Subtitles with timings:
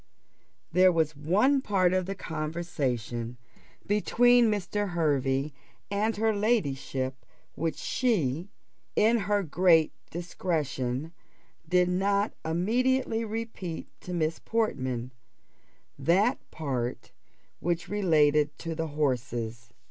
[0.71, 3.37] There was one part of the conversation
[3.85, 4.89] between Mr.
[4.93, 5.53] Hervey
[5.91, 8.49] and her ladyship which she,
[8.95, 11.13] in her great discretion,
[11.69, 15.11] did not immediately repeat to Miss Portman
[15.99, 17.11] that part
[17.59, 19.69] which related to the horses.